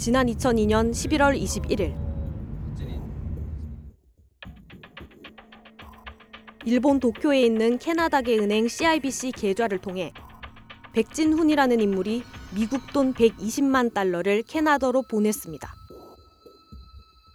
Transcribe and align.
지난 0.00 0.28
2002년 0.28 0.92
11월 0.92 1.38
21일 1.38 1.94
일본 6.64 6.98
도쿄에 6.98 7.42
있는 7.42 7.76
캐나다계 7.76 8.38
은행 8.38 8.66
CIBC 8.66 9.32
계좌를 9.32 9.76
통해 9.76 10.14
백진훈이라는 10.94 11.82
인물이 11.82 12.22
미국 12.54 12.90
돈 12.94 13.12
120만 13.12 13.92
달러를 13.92 14.42
캐나다로 14.42 15.02
보냈습니다. 15.02 15.70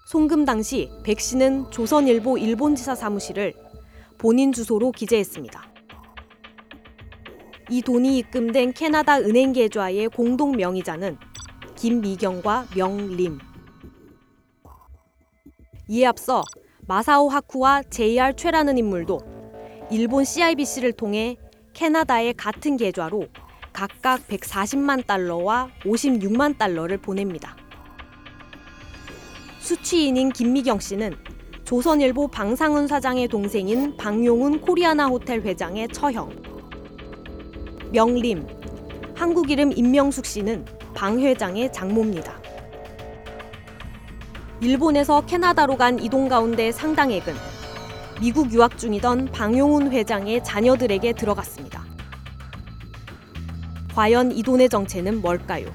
송금 0.07 0.46
당시 0.46 0.89
백 1.04 1.20
씨는 1.20 1.70
조선일보 1.70 2.39
일본지사 2.39 2.96
사무실을 2.96 3.54
본인 4.18 4.52
주소로 4.52 4.92
기재했습니다. 4.92 5.71
이 7.70 7.84
돈이 7.84 8.18
입금된 8.18 8.74
캐나다 8.74 9.20
은행 9.20 9.54
계좌의 9.54 10.10
공동 10.10 10.54
명의자는 10.54 11.20
김미경과 11.75 12.68
명림. 12.75 13.39
이에 15.88 16.06
앞서 16.06 16.43
마사오 16.88 17.29
하쿠와 17.29 17.84
JR 17.84 18.34
최라는 18.36 18.78
인물도 18.78 19.20
일본 19.92 20.24
CIBC를 20.24 20.93
통해 20.93 21.38
캐나다의 21.74 22.34
같은 22.36 22.78
계좌로 22.78 23.28
각각 23.74 24.25
140만 24.28 25.06
달러와 25.06 25.70
56만 25.84 26.57
달러를 26.57 26.98
보냅니다. 26.98 27.56
수취인인 29.60 30.32
김미경 30.32 30.79
씨는 30.79 31.14
조선일보 31.65 32.30
방상훈 32.30 32.88
사장의 32.88 33.28
동생인 33.28 33.98
방용훈 33.98 34.62
코리아나 34.62 35.08
호텔 35.08 35.42
회장의 35.42 35.89
처형. 35.89 36.30
명림, 37.92 38.48
한국 39.16 39.50
이름 39.50 39.72
임명숙 39.72 40.26
씨는 40.26 40.66
방 40.95 41.20
회장의 41.20 41.72
장모입니다. 41.73 42.34
일본에서 44.62 45.26
캐나다로 45.26 45.76
간 45.76 46.00
이동 46.00 46.30
가운데 46.30 46.72
상당액은 46.72 47.36
미국 48.22 48.52
유학 48.54 48.78
중이던 48.78 49.26
방용훈 49.34 49.92
회장의 49.92 50.44
자녀들에게 50.44 51.12
들어갔습니다. 51.14 51.84
과연 53.94 54.32
이 54.32 54.42
돈의 54.42 54.70
정체는 54.70 55.22
뭘까요? 55.22 55.68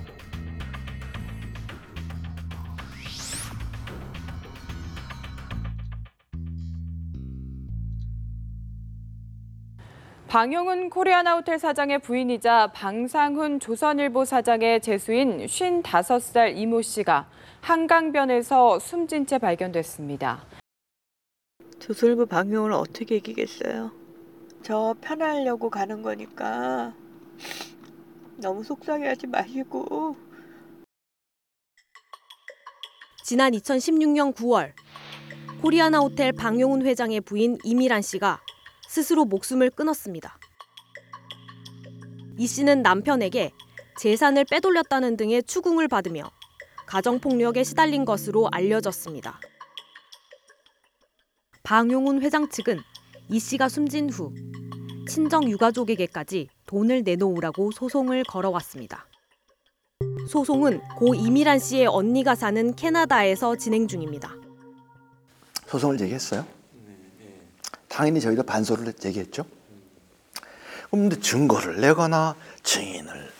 방용훈 10.30 10.90
코리아나 10.90 11.34
호텔 11.34 11.58
사장의 11.58 11.98
부인이자 11.98 12.68
방상훈 12.68 13.58
조선일보 13.58 14.24
사장의 14.24 14.80
재수인 14.80 15.44
55살 15.44 16.56
이모 16.56 16.82
씨가 16.82 17.28
한강변에서 17.62 18.78
숨진 18.78 19.26
채 19.26 19.38
발견됐습니다. 19.38 20.46
조선일보 21.80 22.26
방용을 22.26 22.70
어떻게 22.74 23.16
이기겠어요? 23.16 23.90
저 24.62 24.94
편하려고 25.00 25.68
가는 25.68 26.00
거니까 26.00 26.94
너무 28.36 28.62
속상해하지 28.62 29.26
마시고 29.26 30.14
지난 33.24 33.50
2016년 33.50 34.32
9월 34.36 34.74
코리아나 35.60 35.98
호텔 35.98 36.30
방용훈 36.30 36.86
회장의 36.86 37.20
부인 37.22 37.58
이미란 37.64 38.00
씨가 38.00 38.38
스스로 38.90 39.24
목숨을 39.24 39.70
끊었습니다. 39.70 40.36
이 42.36 42.46
씨는 42.48 42.82
남편에게 42.82 43.52
재산을 44.00 44.44
빼돌렸다는 44.44 45.16
등의 45.16 45.44
추궁을 45.44 45.86
받으며 45.86 46.28
가정폭력에 46.88 47.62
시달린 47.62 48.04
것으로 48.04 48.48
알려졌습니다. 48.50 49.38
방용훈 51.62 52.20
회장 52.20 52.50
측은 52.50 52.80
이 53.28 53.38
씨가 53.38 53.68
숨진 53.68 54.10
후 54.10 54.34
친정 55.08 55.48
유가족에게까지 55.48 56.48
돈을 56.66 57.04
내놓으라고 57.04 57.70
소송을 57.70 58.24
걸어왔습니다. 58.24 59.06
소송은 60.26 60.80
고 60.96 61.14
이미란 61.14 61.60
씨의 61.60 61.86
언니가 61.86 62.34
사는 62.34 62.74
캐나다에서 62.74 63.54
진행 63.54 63.86
중입니다. 63.86 64.34
소송을 65.68 65.96
제기했어요. 65.96 66.59
당연히 67.90 68.20
저희도 68.20 68.44
반소를 68.44 68.92
제기했죠. 68.94 69.44
그럼 70.90 71.08
근데 71.08 71.20
증거를 71.20 71.80
내거나 71.80 72.34
증인을 72.62 73.30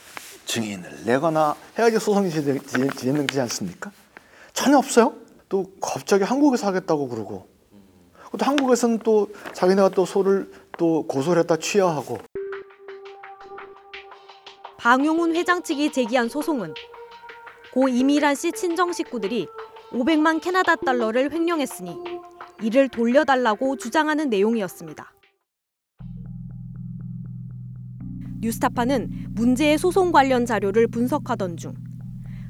증인을 0.45 1.05
내거나 1.07 1.55
해야지 1.79 1.99
소송이 1.99 2.29
진행- 2.31 2.61
진행- 2.67 2.91
진행되지 2.91 3.41
않습니까? 3.43 3.93
전혀 4.53 4.77
없어요. 4.77 5.15
또 5.49 5.73
갑자기 5.81 6.25
한국에서 6.25 6.67
하겠다고 6.67 7.09
그러고 7.09 7.49
또 8.39 8.45
한국에서는 8.45 8.99
또 9.01 9.29
자기네가 9.55 9.91
또 9.91 10.05
소를 10.05 10.51
또 10.79 11.07
고소를 11.07 11.43
했다 11.43 11.57
취하하고 11.57 12.19
방용훈 14.79 15.35
회장 15.37 15.63
측이 15.63 15.93
제기한 15.93 16.29
소송은 16.29 16.75
고 17.73 17.89
이미란 17.89 18.35
씨 18.35 18.51
친정 18.53 18.93
식구들이 18.93 19.47
500만 19.93 20.41
캐나다 20.41 20.77
달러를 20.77 21.33
횡령했으니 21.33 21.97
이를 22.63 22.89
돌려달라고 22.89 23.77
주장하는 23.77 24.29
내용이었습니다. 24.29 25.13
뉴스타파는 28.41 29.29
문제의 29.31 29.79
소송 29.79 30.13
관련 30.13 30.47
자료를 30.47 30.89
분석하던 30.89 31.57
중 31.57 31.75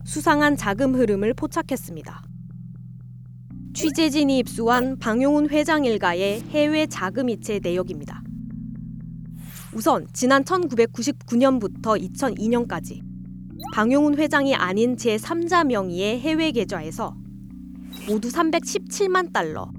수상한 0.05 0.57
자금 0.57 0.95
흐름을 0.95 1.35
포착했습니다. 1.35 2.23
취재진이 3.75 4.39
입수한 4.39 4.99
방용훈 4.99 5.49
회장 5.49 5.85
일가의 5.85 6.43
해외 6.51 6.87
자금 6.87 7.29
이체 7.29 7.61
내역입니다. 7.63 8.23
우선 9.73 10.07
지난 10.13 10.43
1999년부터 10.43 12.01
2002년까지 12.01 13.01
방용훈 13.73 14.17
회장이 14.17 14.55
아닌 14.55 14.97
제3자 14.97 15.67
명의의 15.67 16.21
해외 16.21 16.51
계좌에서 16.51 17.15
모두 18.09 18.29
317만 18.29 19.33
달러, 19.33 19.71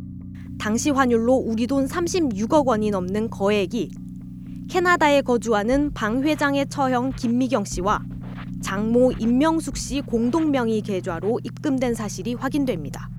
당시 0.62 0.92
환율로 0.92 1.34
우리 1.34 1.66
돈 1.66 1.88
36억 1.88 2.68
원이 2.68 2.92
넘는 2.92 3.32
거액이 3.32 3.92
캐나다에 4.70 5.22
거주하는 5.24 5.92
방 5.92 6.22
회장의 6.22 6.68
처형 6.70 7.14
김미경 7.16 7.66
씨와 7.66 8.04
장모 8.62 9.14
임명숙 9.14 9.76
씨 9.76 10.02
공동 10.02 10.52
명의 10.52 10.82
계좌로 10.82 11.40
입금된 11.44 11.96
사실이 11.96 12.36
확인됩니다. 12.36 13.10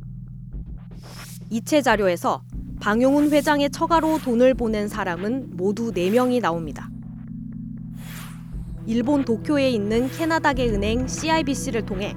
이체 1.51 1.83
자료에서 1.83 2.45
방용훈 2.81 3.33
회장의 3.33 3.71
처가로 3.71 4.21
돈을 4.21 4.55
보낸 4.55 4.87
사람은 4.87 5.57
모두 5.57 5.91
4명이 5.91 6.41
나옵니다. 6.41 6.89
일본 8.87 9.25
도쿄에 9.25 9.69
있는 9.69 10.09
캐나다계 10.13 10.69
은행 10.69 11.09
CIBC를 11.09 11.87
통해 11.87 12.15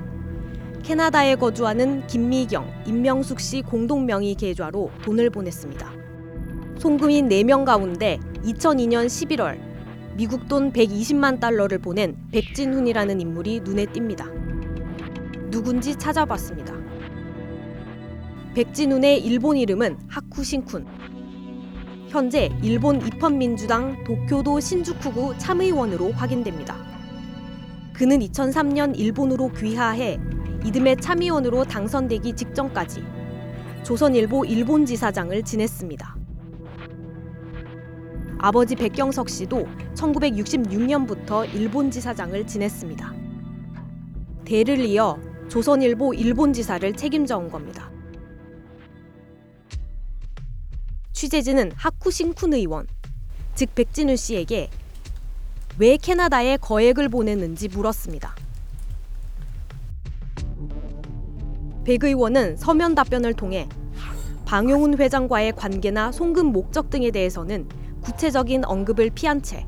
캐나다에 0.85 1.33
거주하는 1.33 2.05
김미경, 2.05 2.83
임명숙 2.85 3.39
씨 3.39 3.63
공동 3.63 4.05
명의 4.05 4.35
계좌로 4.35 4.91
돈을 5.01 5.31
보냈습니다. 5.31 5.91
송금인 6.77 7.27
4명 7.27 7.65
가운데 7.65 8.19
2002년 8.43 9.07
11월 9.07 9.59
미국 10.15 10.47
돈 10.47 10.71
120만 10.71 11.39
달러를 11.39 11.79
보낸 11.79 12.15
백진훈이라는 12.31 13.19
인물이 13.19 13.61
눈에 13.61 13.85
띕니다. 13.87 14.29
누군지 15.49 15.95
찾아봤습니다. 15.95 16.75
백진훈의 18.53 19.25
일본 19.25 19.57
이름은 19.57 19.97
하쿠신쿤. 20.07 20.85
현재 22.09 22.51
일본 22.61 23.01
입헌민주당 23.01 24.03
도쿄도 24.03 24.59
신주쿠구 24.59 25.39
참의원으로 25.39 26.11
확인됩니다. 26.11 26.77
그는 27.91 28.19
2003년 28.19 28.95
일본으로 28.99 29.49
귀화해 29.49 30.19
이듬해 30.65 30.95
참의원으로 30.95 31.63
당선되기 31.63 32.33
직전까지 32.33 33.03
조선일보 33.83 34.45
일본지사장을 34.45 35.43
지냈습니다. 35.43 36.15
아버지 38.39 38.75
백경석 38.75 39.29
씨도 39.29 39.67
1966년부터 39.93 41.53
일본지사장을 41.53 42.47
지냈습니다. 42.47 43.13
대를 44.43 44.79
이어 44.79 45.19
조선일보 45.49 46.15
일본지사를 46.15 46.93
책임져 46.93 47.37
온 47.37 47.51
겁니다. 47.51 47.91
취재진은 51.11 51.73
하쿠신쿤 51.73 52.55
의원, 52.55 52.87
즉 53.53 53.69
백진우 53.75 54.15
씨에게 54.15 54.71
왜 55.77 55.97
캐나다에 55.97 56.57
거액을 56.57 57.09
보냈는지 57.09 57.67
물었습니다. 57.67 58.44
백 61.85 62.03
의원은 62.03 62.57
서면 62.57 62.95
답변을 62.95 63.35
통해 63.35 63.69
방용훈 64.45 64.97
회장과의 64.97 65.51
관계나 65.51 66.11
송금 66.11 66.47
목적 66.47 66.89
등에 66.89 67.11
대해서는 67.11 67.69
구체적인 68.01 68.65
언급을 68.65 69.11
피한 69.11 69.43
채 69.43 69.67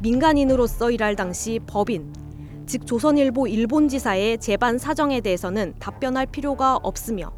민간인으로서 0.00 0.90
일할 0.90 1.14
당시 1.14 1.60
법인, 1.64 2.12
즉 2.66 2.84
조선일보 2.84 3.46
일본지사의 3.46 4.38
재반 4.38 4.76
사정에 4.76 5.20
대해서는 5.20 5.74
답변할 5.78 6.26
필요가 6.26 6.80
없으며 6.82 7.32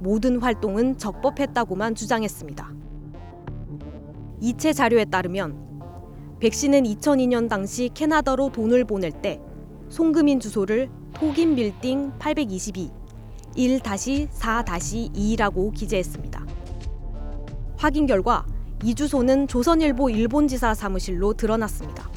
모든 0.00 0.40
활동은 0.40 0.98
적법했다고만 0.98 1.94
주장했습니다. 1.94 2.68
이체 4.40 4.72
자료에 4.72 5.04
따르면 5.04 5.56
백 6.40 6.52
씨는 6.52 6.82
2002년 6.82 7.48
당시 7.48 7.90
캐나다로 7.94 8.50
돈을 8.50 8.84
보낼 8.84 9.12
때 9.12 9.40
송금인 9.88 10.40
주소를 10.40 10.90
토긴 11.14 11.54
빌딩 11.54 12.10
822 12.18 13.01
1-4-2라고 13.56 15.74
기재했습니다. 15.74 16.46
확인 17.76 18.06
결과 18.06 18.46
이 18.84 18.94
주소는 18.94 19.48
조선일보 19.48 20.10
일본지사 20.10 20.74
사무실로 20.74 21.34
드러났습니다. 21.34 22.10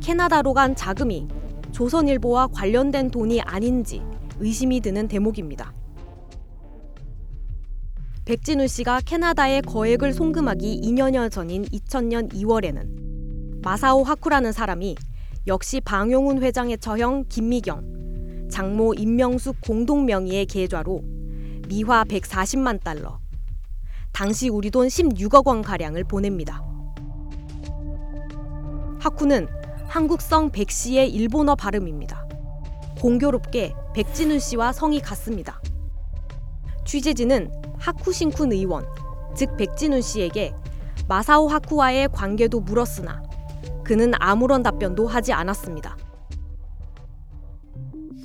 캐나다로 0.00 0.54
간 0.54 0.74
자금이 0.74 1.28
조선일보와 1.72 2.46
관련된 2.48 3.10
돈이 3.10 3.42
아닌지 3.42 4.02
의심이 4.40 4.80
드는 4.80 5.08
대목입니다. 5.08 5.74
백진우 8.24 8.66
씨가 8.66 9.00
캐나다에 9.04 9.60
거액을 9.62 10.12
송금하기 10.12 10.80
2년여 10.84 11.30
전인 11.30 11.64
2000년 11.64 12.32
2월에는 12.32 13.62
마사오 13.62 14.02
하쿠라는 14.02 14.52
사람이 14.52 14.96
역시 15.46 15.80
방용훈 15.80 16.42
회장의 16.42 16.78
처형 16.78 17.24
김미경, 17.28 17.97
장모 18.50 18.94
임명숙 18.94 19.60
공동 19.60 20.06
명의의 20.06 20.46
계좌로 20.46 21.02
미화 21.68 22.04
140만 22.04 22.82
달러, 22.82 23.18
당시 24.12 24.48
우리 24.48 24.70
돈 24.70 24.88
16억 24.88 25.46
원 25.46 25.62
가량을 25.62 26.04
보냅니다. 26.04 26.62
하쿠는 29.00 29.46
한국성 29.86 30.50
백 30.50 30.70
씨의 30.70 31.10
일본어 31.10 31.54
발음입니다. 31.54 32.26
공교롭게 33.00 33.74
백진훈 33.94 34.38
씨와 34.38 34.72
성이 34.72 35.00
같습니다. 35.00 35.60
취재진은 36.84 37.50
하쿠신쿤 37.78 38.52
의원, 38.52 38.84
즉 39.36 39.56
백진훈 39.56 40.02
씨에게 40.02 40.52
마사오 41.06 41.48
하쿠와의 41.48 42.08
관계도 42.12 42.60
물었으나 42.60 43.22
그는 43.84 44.12
아무런 44.18 44.62
답변도 44.62 45.06
하지 45.06 45.32
않았습니다. 45.32 45.96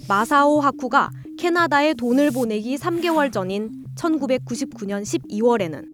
마사오 0.08 0.60
하쿠가 0.60 1.12
캐나다에 1.38 1.94
돈을 1.94 2.32
보내기 2.32 2.76
3개월 2.76 3.32
전인 3.32 3.72
1999년 3.96 5.04
12월에는 5.04 5.86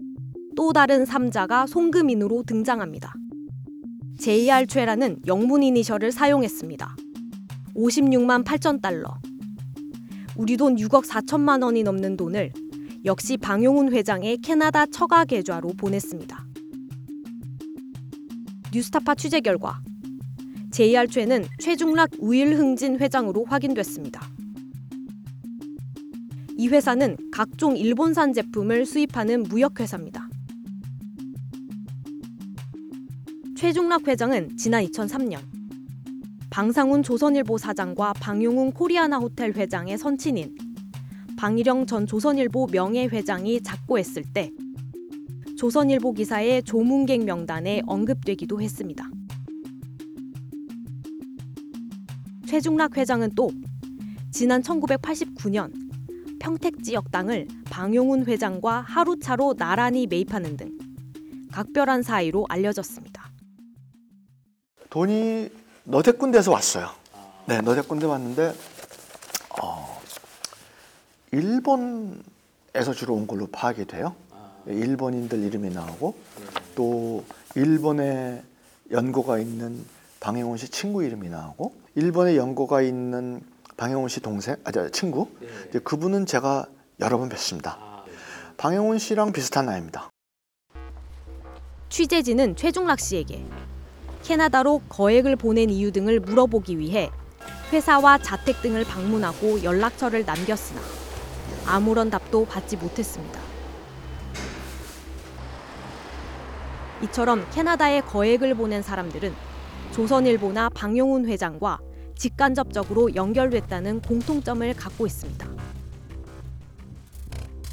또 0.55 0.73
다른 0.73 1.03
3자가 1.03 1.67
송금인으로 1.67 2.43
등장합니다. 2.43 3.13
JR 4.17 4.65
최라는 4.65 5.19
영문 5.27 5.63
이니셜을 5.63 6.11
사용했습니다. 6.11 6.95
56만 7.75 8.43
8천 8.43 8.81
달러. 8.81 9.15
우리 10.35 10.57
돈 10.57 10.75
6억 10.75 11.05
4천만 11.05 11.63
원이 11.63 11.83
넘는 11.83 12.17
돈을 12.17 12.51
역시 13.05 13.37
방용훈 13.37 13.93
회장의 13.93 14.39
캐나다 14.39 14.85
처가 14.87 15.25
계좌로 15.25 15.69
보냈습니다. 15.77 16.45
뉴스타파 18.73 19.15
취재 19.15 19.39
결과 19.39 19.81
JR 20.71 21.07
최는 21.07 21.45
최중락 21.57 22.11
우일흥진 22.19 22.99
회장으로 22.99 23.43
확인됐습니다. 23.45 24.21
이 26.57 26.67
회사는 26.67 27.17
각종 27.31 27.75
일본산 27.75 28.33
제품을 28.33 28.85
수입하는 28.85 29.43
무역회사입니다. 29.43 30.29
최중락 33.57 34.07
회장은 34.07 34.57
지난 34.57 34.85
2003년 34.85 35.39
방상훈 36.51 37.01
조선일보 37.01 37.57
사장과 37.57 38.13
방용훈 38.13 38.71
코리아나 38.71 39.17
호텔 39.17 39.51
회장의 39.53 39.97
선친인 39.97 40.55
방일영 41.35 41.87
전 41.87 42.05
조선일보 42.05 42.67
명예회장이 42.71 43.61
작고했을 43.61 44.23
때 44.33 44.51
조선일보 45.57 46.13
기사의 46.13 46.63
조문객 46.63 47.25
명단에 47.25 47.81
언급되기도 47.87 48.61
했습니다. 48.61 49.09
최중락 52.49 52.97
회장은 52.97 53.35
또 53.35 53.51
지난 54.31 54.63
1989년 54.63 55.71
평택 56.39 56.83
지역 56.83 57.11
땅을 57.11 57.47
방용훈 57.65 58.25
회장과 58.25 58.81
하루차로 58.81 59.53
나란히 59.53 60.07
매입하는 60.07 60.57
등 60.57 60.75
각별한 61.51 62.01
사이로 62.01 62.47
알려졌습니다. 62.49 63.29
돈이 64.89 65.49
너댓 65.83 66.17
군데에서 66.17 66.51
왔어요. 66.51 66.89
네, 67.45 67.61
너댓 67.61 67.87
군데 67.87 68.07
왔는데 68.07 68.55
어, 69.61 70.01
일본에서 71.31 72.23
주로 72.95 73.13
온 73.13 73.27
걸로 73.27 73.45
파악이 73.45 73.85
돼요. 73.85 74.15
일본인들 74.65 75.43
이름이 75.43 75.69
나오고 75.69 76.15
또 76.73 77.23
일본에 77.53 78.41
연고가 78.89 79.37
있는 79.37 79.85
방영훈 80.19 80.57
씨 80.57 80.67
친구 80.69 81.03
이름이 81.03 81.29
나오고 81.29 81.88
일본에 81.99 82.37
연고가 82.37 82.81
있는 82.81 83.41
방영훈 83.75 84.07
씨 84.07 84.21
동생, 84.21 84.55
아, 84.63 84.71
저 84.71 84.87
친구. 84.87 85.27
이제 85.67 85.79
그분은 85.79 86.25
제가 86.25 86.65
여러 87.01 87.17
번 87.17 87.27
뵀습니다. 87.27 87.75
방영훈 88.55 88.99
씨랑 88.99 89.33
비슷한 89.33 89.65
나이입니다. 89.65 90.09
취재진은 91.89 92.55
최중락 92.55 93.01
씨에게 93.01 93.43
캐나다로 94.23 94.81
거액을 94.87 95.35
보낸 95.35 95.69
이유 95.69 95.91
등을 95.91 96.21
물어보기 96.21 96.79
위해 96.79 97.11
회사와 97.73 98.19
자택 98.19 98.61
등을 98.61 98.85
방문하고 98.85 99.63
연락처를 99.63 100.23
남겼으나 100.23 100.79
아무런 101.65 102.09
답도 102.09 102.45
받지 102.45 102.77
못했습니다. 102.77 103.41
이처럼 107.03 107.45
캐나다에 107.51 107.99
거액을 108.01 108.55
보낸 108.55 108.81
사람들은 108.81 109.33
조선일보나 109.91 110.69
방용훈 110.69 111.25
회장과 111.25 111.79
직간접적으로 112.19 113.15
연결됐다는 113.15 114.01
공통점을 114.01 114.73
갖고 114.73 115.07
있습니다. 115.07 115.49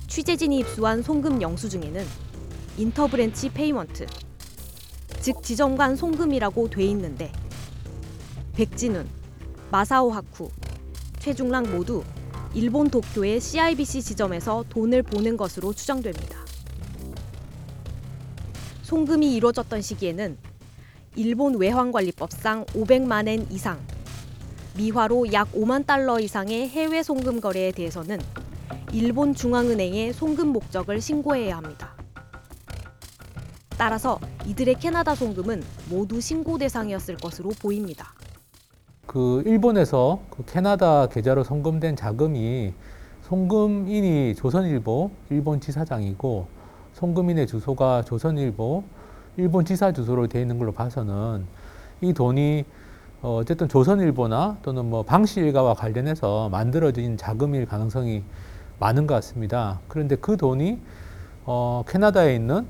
취재진이 0.07 0.61
입수한 0.61 1.03
송금 1.03 1.43
영수증에는 1.43 2.07
inter-branch 2.79 3.49
payment, 3.49 4.07
즉 5.21 5.43
지점 5.43 5.77
간 5.77 5.97
송금이라고 5.97 6.71
돼 6.71 6.85
있는데 6.85 7.33
백진훈, 8.55 9.09
마사오 9.73 10.11
하쿠, 10.11 10.49
최중랑 11.19 11.73
모두 11.73 12.05
일본 12.55 12.89
도쿄의 12.89 13.41
CIBC 13.41 14.01
지점에서 14.01 14.65
돈을 14.69 15.03
보낸 15.03 15.37
것으로 15.37 15.73
추정됩니다. 15.73 16.39
송금이 18.83 19.35
이루어졌던 19.35 19.83
시기에는 19.83 20.39
일본 21.17 21.57
외환관리법상 21.57 22.67
500만 22.67 23.27
엔 23.27 23.45
이상, 23.51 23.85
미화로 24.77 25.33
약 25.33 25.51
5만 25.53 25.87
달러 25.87 26.21
이상의 26.21 26.69
해외 26.69 27.03
송금 27.03 27.41
거래에 27.41 27.73
대해서는 27.73 28.19
일본 28.93 29.35
중앙은행에 29.35 30.13
송금 30.13 30.49
목적을 30.49 31.01
신고해야 31.01 31.57
합니다. 31.57 31.95
따라서 33.79 34.19
이들의 34.47 34.77
캐나다 34.77 35.15
송금은 35.15 35.63
모두 35.91 36.21
신고 36.21 36.59
대상이었을 36.59 37.17
것으로 37.17 37.51
보입니다. 37.61 38.13
그 39.07 39.43
일본에서 39.47 40.21
그 40.31 40.45
캐나다 40.45 41.07
계좌로 41.07 41.45
송금된 41.45 41.97
자금이 41.97 42.73
송금인이 43.23 44.35
조선일보 44.35 45.11
일본 45.31 45.61
지사장이고 45.61 46.49
송금인의 46.95 47.47
주소가 47.47 48.03
조선일보 48.03 48.85
일본 49.39 49.65
지사 49.65 49.93
주소로 49.93 50.27
되어 50.29 50.43
있는 50.43 50.59
걸로 50.59 50.73
봐서는 50.73 51.47
이 52.01 52.13
돈이 52.13 52.65
어, 53.23 53.37
어쨌든 53.37 53.69
조선일보나 53.69 54.59
또는 54.63 54.85
뭐 54.91 55.03
방씨 55.03 55.41
일가와 55.41 55.75
관련해서 55.75 56.49
만들어진 56.51 57.17
자금일 57.17 57.67
가능성이 57.67 58.23
많은 58.79 59.07
것 59.07 59.15
같습니다. 59.15 59.81
그런데 59.89 60.17
그 60.17 60.37
돈이 60.37 60.79
어, 61.45 61.83
캐나다에 61.89 62.35
있는 62.35 62.67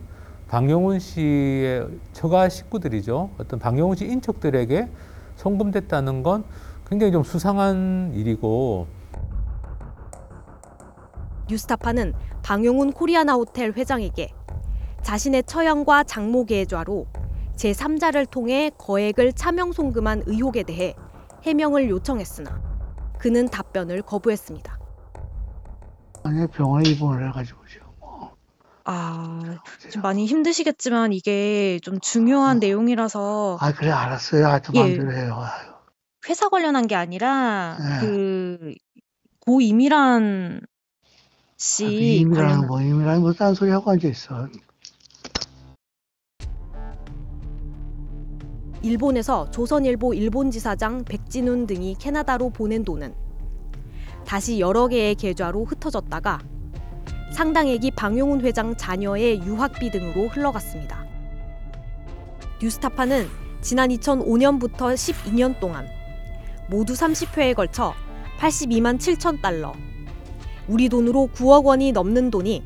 방용훈 0.49 1.01
씨의 1.01 1.89
처가 2.13 2.49
식구들이죠. 2.49 3.31
어떤 3.39 3.59
방용훈 3.59 3.97
씨 3.97 4.05
인척들에게 4.07 4.89
송금됐다는 5.37 6.23
건 6.23 6.45
굉장히 6.89 7.13
좀 7.13 7.25
수상한 7.25 8.13
일이고 8.15 8.87
뉴스타파는 11.49 12.15
방용훈 12.43 12.93
코리아나 12.93 13.35
호텔 13.35 13.73
회장에게 13.73 14.33
자신의 15.03 15.45
처형과 15.45 16.05
장모 16.05 16.47
계좌로 16.47 17.07
제3자를 17.57 18.31
통해 18.31 18.71
거액을 18.79 19.33
차명 19.33 19.73
송금한 19.73 20.25
의혹에 20.27 20.63
대해 20.63 20.95
해명을 21.43 21.89
요청했으나 21.91 22.61
그는 23.19 23.49
답변을 23.49 24.03
거부했습니다. 24.03 24.79
아니 26.23 26.47
병원에 26.49 26.91
입원을 26.91 27.29
해가지고 27.29 27.61
지금 27.69 27.87
뭐 27.99 28.35
아, 28.85 29.59
좀 29.91 30.03
많이 30.03 30.27
힘드시겠지만 30.27 31.13
이게 31.13 31.79
좀 31.83 32.01
중요한 32.01 32.59
내용이라서 32.59 33.59
아 33.61 33.73
그래 33.73 33.91
알았어요. 33.91 34.47
하여튼 34.47 34.75
예. 34.75 34.81
마음대로 34.81 35.13
해요. 35.13 35.35
아유. 35.41 35.73
회사 36.29 36.49
관련한 36.49 36.87
게 36.87 36.97
아니라 36.97 37.77
네. 37.79 38.01
그 38.01 38.75
고이미란 39.41 40.61
아, 40.63 40.67
씨 41.57 42.17
임이라는 42.17 42.49
관련 42.49 42.67
뭐 42.67 42.83
임이라는 42.83 43.21
뭐 43.21 43.33
딴소리 43.33 43.71
하고 43.71 43.93
앉아 43.93 44.09
있어. 44.09 44.49
일본에서 48.83 49.51
조선일보 49.51 50.15
일본지사장 50.15 51.05
백진훈 51.05 51.67
등이 51.67 51.97
캐나다로 51.99 52.51
보낸 52.51 52.85
돈은 52.85 53.15
다시 54.25 54.61
여러 54.61 54.89
개의 54.89 55.15
계좌로 55.15 55.65
흩어졌다가 55.65 56.41
상당액이 57.33 57.93
방용훈 57.93 58.41
회장 58.43 58.77
자녀의 58.77 59.43
유학비 59.43 59.91
등으로 59.91 60.29
흘러갔습니다. 60.29 61.05
뉴스타파는 62.63 63.27
지난 63.61 63.91
2005년부터 63.91 64.95
12년 64.95 65.59
동안 65.61 65.87
모두 66.69 66.95
30회에 66.95 67.55
걸쳐 67.55 67.95
82만 68.39 68.99
7천 68.99 69.41
달러, 69.41 69.73
우리 70.69 70.89
돈으로 70.89 71.29
9억 71.35 71.65
원이 71.65 71.93
넘는 71.93 72.31
돈이 72.31 72.63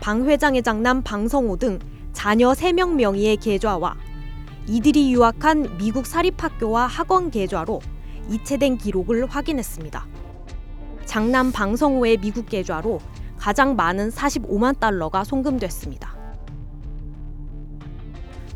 방 0.00 0.26
회장의 0.26 0.62
장남 0.62 1.02
방성호 1.02 1.56
등 1.56 1.78
자녀 2.12 2.52
3명 2.52 2.94
명의의 2.94 3.36
계좌와 3.36 3.96
이들이 4.66 5.12
유학한 5.12 5.76
미국 5.78 6.06
사립학교와 6.06 6.86
학원 6.86 7.30
계좌로 7.30 7.80
이체된 8.28 8.78
기록을 8.78 9.26
확인했습니다. 9.26 10.06
장남 11.06 11.50
방성호의 11.50 12.18
미국 12.18 12.46
계좌로 12.46 13.00
가장 13.36 13.74
많은 13.74 14.10
45만 14.10 14.78
달러가 14.78 15.24
송금됐습니다. 15.24 16.16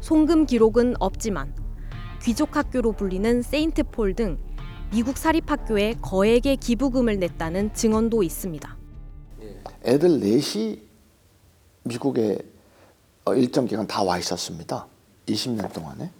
송금 0.00 0.46
기록은 0.46 0.94
없지만 1.00 1.54
귀족 2.22 2.56
학교로 2.56 2.92
불리는 2.92 3.42
세인트폴 3.42 4.14
등 4.14 4.38
미국 4.92 5.16
사립학교에 5.16 5.94
거액의 6.02 6.58
기부금을 6.58 7.18
냈다는 7.18 7.74
증언도 7.74 8.22
있습니다. 8.22 8.76
애들 9.84 10.20
넷이 10.20 10.82
미국에 11.82 12.38
어, 13.24 13.34
일정 13.34 13.66
기간 13.66 13.86
다 13.86 14.02
와 14.02 14.18
있었습니다. 14.18 14.86
20년 15.26 15.72
동안에. 15.72 16.10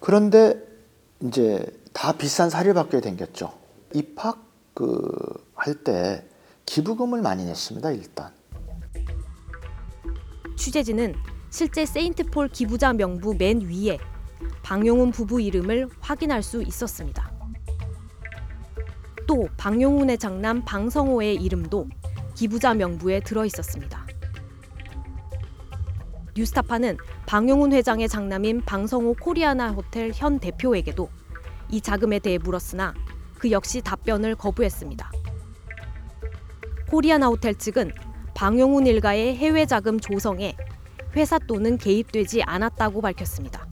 그런데 0.00 0.54
이제 1.20 1.64
다 1.92 2.12
비싼 2.12 2.50
사립학교에 2.50 3.00
댕겼죠. 3.00 3.52
입학 3.94 4.38
그 4.74 5.40
할 5.60 5.84
때 5.84 6.24
기부금을 6.64 7.20
많이 7.20 7.44
냈습니다. 7.44 7.90
일단. 7.90 8.32
취재진은 10.56 11.14
실제 11.50 11.84
세인트폴 11.84 12.48
기부자 12.48 12.92
명부 12.94 13.34
맨 13.34 13.60
위에 13.60 13.98
방용훈 14.62 15.10
부부 15.10 15.40
이름을 15.40 15.88
확인할 16.00 16.42
수 16.42 16.62
있었습니다. 16.62 17.30
또 19.26 19.48
방용훈의 19.58 20.16
장남 20.18 20.64
방성호의 20.64 21.36
이름도 21.36 21.88
기부자 22.34 22.72
명부에 22.72 23.20
들어 23.20 23.44
있었습니다. 23.44 24.06
뉴스타파는 26.40 26.96
방용훈 27.26 27.72
회장의 27.72 28.08
장남인 28.08 28.62
방성호 28.62 29.16
코리아나 29.20 29.72
호텔 29.72 30.10
현 30.14 30.38
대표에게도 30.38 31.08
이 31.68 31.80
자금에 31.82 32.18
대해 32.18 32.38
물었으나 32.38 32.94
그 33.38 33.50
역시 33.50 33.82
답변을 33.82 34.36
거부했습니다. 34.36 35.10
코리아나 36.90 37.26
호텔 37.26 37.54
측은 37.54 37.92
방용훈 38.34 38.86
일가의 38.86 39.36
해외 39.36 39.66
자금 39.66 40.00
조성에 40.00 40.56
회사 41.14 41.38
돈은 41.38 41.76
개입되지 41.76 42.42
않았다고 42.44 43.02
밝혔습니다. 43.02 43.66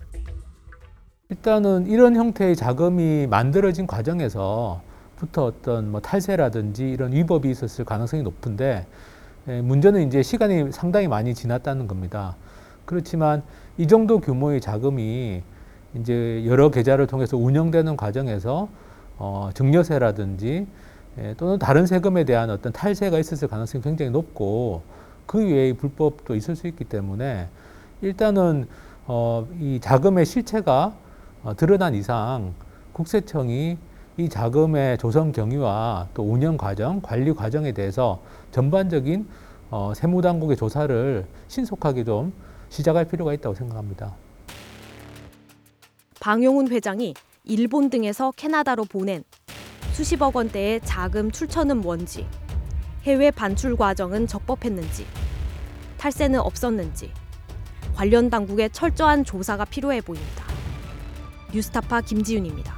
일단은 1.30 1.86
이런 1.86 2.16
형태의 2.16 2.54
자금이 2.54 3.28
만들어진 3.28 3.86
과정에서부터 3.86 5.44
어떤 5.44 5.90
뭐 5.90 6.00
탈세라든지 6.00 6.90
이런 6.90 7.12
위법이 7.12 7.50
있었을 7.50 7.86
가능성이 7.86 8.22
높은데 8.22 8.86
예, 9.48 9.62
문제는 9.62 10.06
이제 10.06 10.22
시간이 10.22 10.72
상당히 10.72 11.08
많이 11.08 11.34
지났다는 11.34 11.86
겁니다. 11.86 12.36
그렇지만 12.88 13.42
이 13.76 13.86
정도 13.86 14.18
규모의 14.18 14.62
자금이 14.62 15.42
이제 15.94 16.42
여러 16.46 16.70
계좌를 16.70 17.06
통해서 17.06 17.36
운영되는 17.36 17.98
과정에서 17.98 18.68
어, 19.18 19.50
증여세라든지 19.52 20.66
예, 21.18 21.34
또는 21.36 21.58
다른 21.58 21.86
세금에 21.86 22.24
대한 22.24 22.48
어떤 22.48 22.72
탈세가 22.72 23.18
있었을 23.18 23.46
가능성이 23.46 23.82
굉장히 23.84 24.10
높고 24.10 24.80
그 25.26 25.38
외의 25.38 25.74
불법도 25.74 26.34
있을 26.34 26.56
수 26.56 26.66
있기 26.66 26.84
때문에 26.84 27.48
일단은 28.00 28.66
어, 29.06 29.46
이 29.60 29.80
자금의 29.82 30.24
실체가 30.24 30.94
어, 31.42 31.54
드러난 31.56 31.94
이상 31.94 32.54
국세청이 32.94 33.76
이 34.16 34.28
자금의 34.30 34.96
조성 34.96 35.32
경위와 35.32 36.08
또 36.14 36.22
운영 36.22 36.56
과정, 36.56 37.02
관리 37.02 37.34
과정에 37.34 37.72
대해서 37.72 38.22
전반적인 38.50 39.28
어, 39.70 39.92
세무당국의 39.94 40.56
조사를 40.56 41.26
신속하게 41.48 42.04
좀 42.04 42.32
시작할 42.68 43.06
필요가 43.06 43.32
있다고 43.32 43.54
생각합니다. 43.54 44.14
방용훈 46.20 46.68
회장이 46.68 47.14
일본 47.44 47.90
등에서 47.90 48.32
캐나다로 48.32 48.84
보낸 48.84 49.24
수십억 49.92 50.36
원대의 50.36 50.80
자금 50.84 51.30
출처는 51.30 51.80
뭔지, 51.80 52.26
해외 53.04 53.30
반출 53.30 53.76
과정은 53.76 54.26
적법했는지, 54.26 55.06
탈세는 55.96 56.40
없었는지 56.40 57.12
관련 57.94 58.30
당국의 58.30 58.70
철저한 58.70 59.24
조사가 59.24 59.64
필요해 59.64 60.02
보입니다. 60.02 60.44
뉴스타파 61.52 62.02
김지윤입니다. 62.02 62.77